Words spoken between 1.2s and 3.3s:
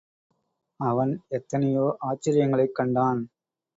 எத்தனையோ ஆச்சரியங்களைக் கண்டான்.